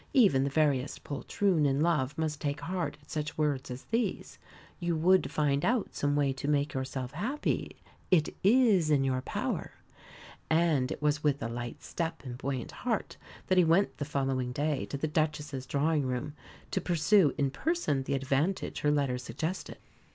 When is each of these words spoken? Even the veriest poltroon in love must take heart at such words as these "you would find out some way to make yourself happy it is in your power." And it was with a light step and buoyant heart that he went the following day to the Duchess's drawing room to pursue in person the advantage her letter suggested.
Even 0.13 0.43
the 0.43 0.49
veriest 0.49 1.03
poltroon 1.03 1.67
in 1.67 1.79
love 1.79 2.17
must 2.17 2.41
take 2.41 2.61
heart 2.61 2.97
at 3.03 3.11
such 3.11 3.37
words 3.37 3.69
as 3.69 3.83
these 3.91 4.39
"you 4.79 4.95
would 4.95 5.29
find 5.31 5.63
out 5.63 5.93
some 5.93 6.15
way 6.15 6.33
to 6.33 6.47
make 6.47 6.73
yourself 6.73 7.11
happy 7.11 7.75
it 8.09 8.29
is 8.43 8.89
in 8.89 9.03
your 9.03 9.21
power." 9.21 9.73
And 10.49 10.91
it 10.91 11.03
was 11.03 11.23
with 11.23 11.39
a 11.43 11.47
light 11.47 11.83
step 11.83 12.23
and 12.25 12.35
buoyant 12.35 12.71
heart 12.71 13.17
that 13.45 13.59
he 13.59 13.63
went 13.63 13.97
the 13.97 14.03
following 14.03 14.51
day 14.51 14.85
to 14.85 14.97
the 14.97 15.07
Duchess's 15.07 15.67
drawing 15.67 16.07
room 16.07 16.33
to 16.71 16.81
pursue 16.81 17.35
in 17.37 17.51
person 17.51 18.01
the 18.01 18.15
advantage 18.15 18.79
her 18.79 18.89
letter 18.89 19.19
suggested. 19.19 19.77